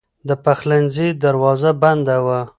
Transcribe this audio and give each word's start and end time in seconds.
د 0.27 0.29
پخلنځي 0.43 1.09
دروازه 1.23 1.71
بنده 1.83 2.17
وه. 2.25 2.39